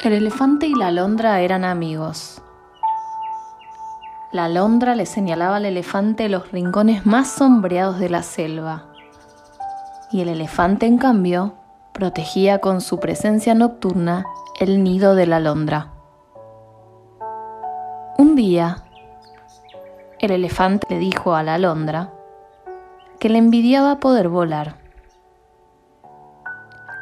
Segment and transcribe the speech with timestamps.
[0.00, 2.40] El elefante y la alondra eran amigos.
[4.30, 8.84] La alondra le señalaba al elefante los rincones más sombreados de la selva.
[10.12, 11.54] Y el elefante, en cambio,
[11.92, 14.24] protegía con su presencia nocturna
[14.60, 15.88] el nido de la alondra.
[18.18, 18.84] Un día,
[20.20, 22.12] el elefante le dijo a la alondra
[23.18, 24.76] que le envidiaba poder volar.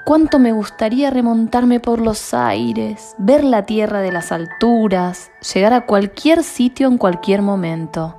[0.07, 5.85] Cuánto me gustaría remontarme por los aires, ver la tierra de las alturas, llegar a
[5.85, 8.15] cualquier sitio en cualquier momento.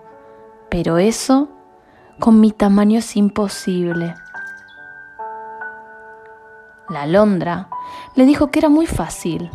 [0.70, 1.48] Pero eso,
[2.20, 4.14] con mi tamaño, es imposible.
[6.90, 7.70] La alondra
[8.16, 9.50] le dijo que era muy fácil.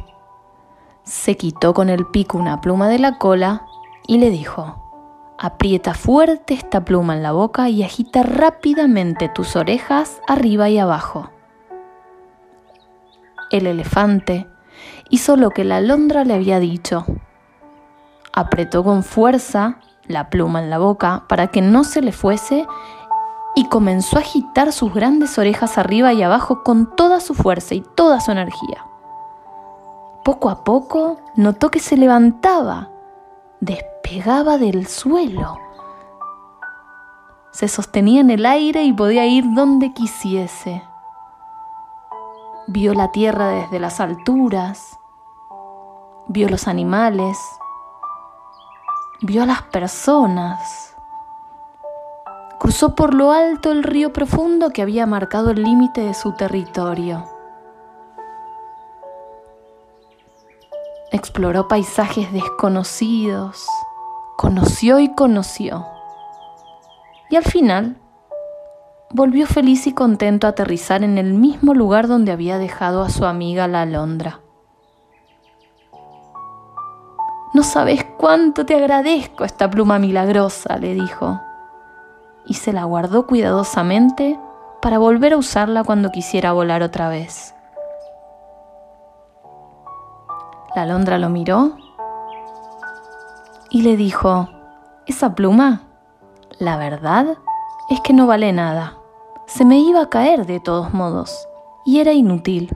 [1.02, 3.66] Se quitó con el pico una pluma de la cola
[4.06, 10.22] y le dijo, aprieta fuerte esta pluma en la boca y agita rápidamente tus orejas
[10.26, 11.28] arriba y abajo
[13.52, 14.48] el elefante
[15.10, 17.04] hizo lo que la alondra le había dicho.
[18.32, 19.78] Apretó con fuerza
[20.08, 22.66] la pluma en la boca para que no se le fuese
[23.54, 27.82] y comenzó a agitar sus grandes orejas arriba y abajo con toda su fuerza y
[27.94, 28.86] toda su energía.
[30.24, 32.88] Poco a poco notó que se levantaba,
[33.60, 35.58] despegaba del suelo,
[37.50, 40.82] se sostenía en el aire y podía ir donde quisiese
[42.66, 44.98] vio la tierra desde las alturas,
[46.28, 47.38] vio los animales,
[49.20, 50.96] vio a las personas,
[52.58, 57.24] cruzó por lo alto el río profundo que había marcado el límite de su territorio.
[61.10, 63.66] Exploró paisajes desconocidos,
[64.36, 65.84] conoció y conoció.
[67.28, 68.01] Y al final
[69.12, 73.26] volvió feliz y contento a aterrizar en el mismo lugar donde había dejado a su
[73.26, 74.40] amiga la alondra.
[77.54, 81.38] No sabes cuánto te agradezco esta pluma milagrosa, le dijo,
[82.46, 84.40] y se la guardó cuidadosamente
[84.80, 87.54] para volver a usarla cuando quisiera volar otra vez.
[90.74, 91.76] La alondra lo miró
[93.68, 94.48] y le dijo,
[95.06, 95.82] esa pluma,
[96.58, 97.36] la verdad
[97.90, 99.01] es que no vale nada
[99.54, 101.46] se me iba a caer de todos modos
[101.84, 102.74] y era inútil.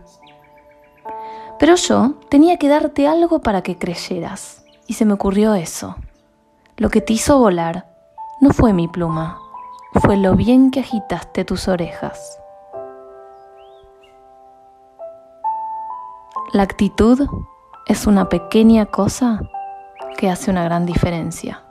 [1.59, 5.97] Pero yo tenía que darte algo para que creyeras y se me ocurrió eso.
[6.76, 7.87] Lo que te hizo volar
[8.42, 9.38] no fue mi pluma,
[9.94, 12.38] fue lo bien que agitaste tus orejas.
[16.53, 17.26] La actitud
[17.87, 19.41] es una pequeña cosa
[20.19, 21.66] que hace una gran diferencia.